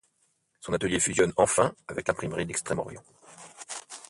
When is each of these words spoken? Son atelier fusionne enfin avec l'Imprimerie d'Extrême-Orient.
Son 0.61 0.73
atelier 0.73 0.99
fusionne 0.99 1.31
enfin 1.37 1.75
avec 1.87 2.07
l'Imprimerie 2.07 2.47
d'Extrême-Orient. 2.47 3.03